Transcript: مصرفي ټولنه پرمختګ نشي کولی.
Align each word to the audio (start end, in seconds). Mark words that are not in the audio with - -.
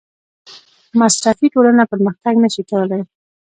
مصرفي 0.99 1.47
ټولنه 1.53 1.83
پرمختګ 1.91 2.33
نشي 2.43 2.63
کولی. 2.69 3.01